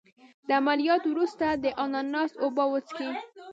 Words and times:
د 0.47 0.49
عملیات 0.61 1.03
وروسته 1.07 1.47
د 1.63 1.65
اناناس 1.83 2.31
اوبه 2.43 2.63
وڅښئ 2.71 3.09